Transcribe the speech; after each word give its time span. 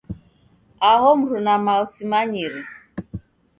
Aho 0.91 1.09
mruma 1.19 1.55
mao 1.65 1.83
simanyire. 1.93 2.59